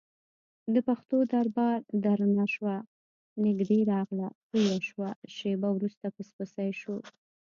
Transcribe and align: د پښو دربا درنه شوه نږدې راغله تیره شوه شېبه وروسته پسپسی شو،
د 0.73 0.75
پښو 0.87 1.17
دربا 1.33 1.69
درنه 2.03 2.45
شوه 2.53 2.75
نږدې 3.45 3.79
راغله 3.93 4.27
تیره 4.49 4.77
شوه 4.89 5.09
شېبه 5.35 5.69
وروسته 5.77 6.05
پسپسی 6.15 6.69
شو، 6.81 6.95